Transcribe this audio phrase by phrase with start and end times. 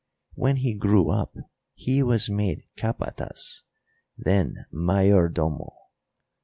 [0.33, 1.35] When he grew up
[1.75, 3.61] he was made capatas,
[4.17, 5.75] then _mayordomo.